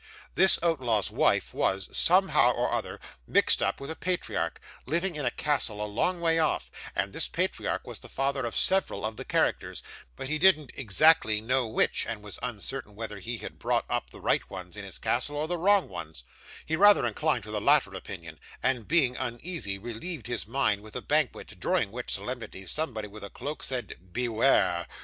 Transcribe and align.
This 0.33 0.57
outlaw's 0.63 1.11
wife 1.11 1.53
was, 1.53 1.87
somehow 1.95 2.53
or 2.53 2.71
other, 2.71 2.99
mixed 3.27 3.61
up 3.61 3.79
with 3.79 3.91
a 3.91 3.95
patriarch, 3.95 4.59
living 4.87 5.15
in 5.15 5.25
a 5.25 5.29
castle 5.29 5.79
a 5.79 5.85
long 5.85 6.19
way 6.19 6.39
off, 6.39 6.71
and 6.95 7.13
this 7.13 7.27
patriarch 7.27 7.85
was 7.85 7.99
the 7.99 8.09
father 8.09 8.43
of 8.43 8.55
several 8.55 9.05
of 9.05 9.15
the 9.15 9.23
characters, 9.23 9.83
but 10.15 10.27
he 10.27 10.39
didn't 10.39 10.71
exactly 10.73 11.39
know 11.39 11.67
which, 11.67 12.07
and 12.07 12.23
was 12.23 12.39
uncertain 12.41 12.95
whether 12.95 13.19
he 13.19 13.37
had 13.37 13.59
brought 13.59 13.85
up 13.91 14.09
the 14.09 14.19
right 14.19 14.49
ones 14.49 14.75
in 14.75 14.83
his 14.83 14.97
castle, 14.97 15.35
or 15.37 15.47
the 15.47 15.59
wrong 15.59 15.87
ones; 15.87 16.23
he 16.65 16.75
rather 16.75 17.05
inclined 17.05 17.43
to 17.43 17.51
the 17.51 17.61
latter 17.61 17.93
opinion, 17.93 18.39
and, 18.63 18.87
being 18.87 19.15
uneasy, 19.17 19.77
relieved 19.77 20.25
his 20.25 20.47
mind 20.47 20.81
with 20.81 20.95
a 20.95 21.01
banquet, 21.03 21.59
during 21.59 21.91
which 21.91 22.09
solemnity 22.09 22.65
somebody 22.65 23.07
in 23.07 23.23
a 23.23 23.29
cloak 23.29 23.61
said 23.61 23.93
'Beware! 24.11 24.87